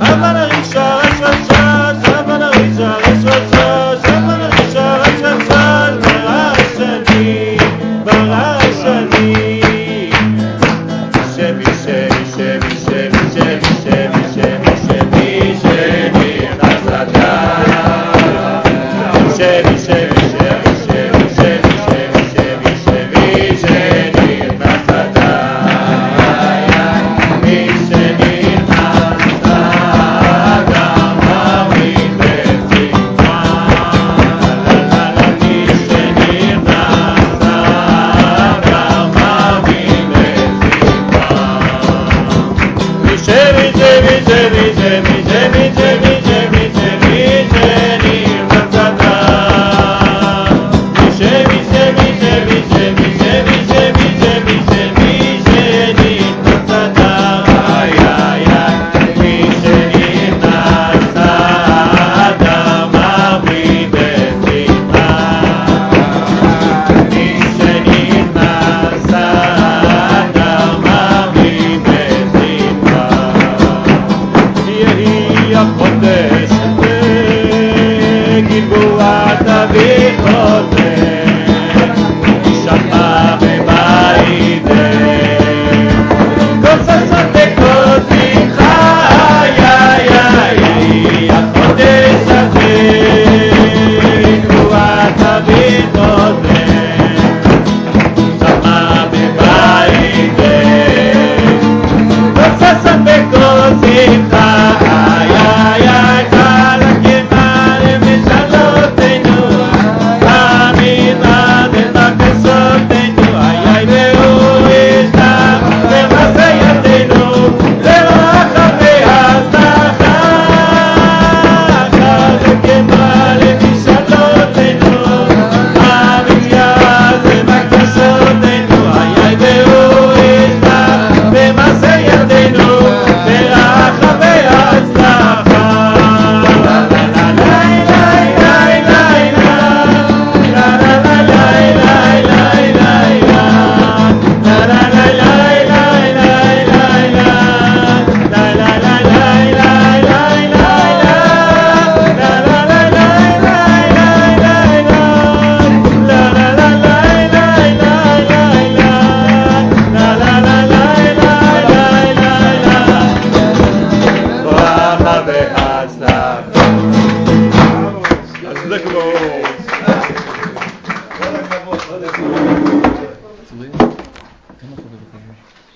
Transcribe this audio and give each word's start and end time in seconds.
המלאך 0.00 1.05
te 44.26 44.65
perdoar. 79.76 80.35